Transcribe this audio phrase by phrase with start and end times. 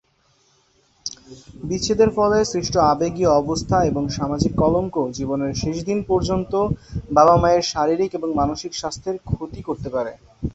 [1.63, 6.53] বিচ্ছেদের ফলে সৃষ্ট আবেগীয় অবস্থা এবং সামাজিক কলঙ্ক জীবনের শেষ দিন পর্যন্ত
[7.11, 10.11] বাবা-মায়ের শারীরিক এবং মানসিক স্বাস্থ্যের ক্ষতি করতে পারে।